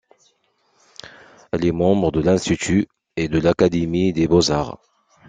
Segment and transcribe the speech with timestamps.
[1.53, 4.79] Il est membre de l’Institut et de l’Académie des beaux-arts.